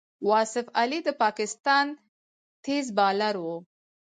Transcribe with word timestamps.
واصف 0.29 0.65
علي 0.79 0.99
د 1.03 1.09
پاکستان 1.23 1.85
تېز 2.65 2.85
بالر 2.97 3.35
وو. 3.43 3.57